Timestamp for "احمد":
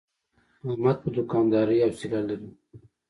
0.67-0.97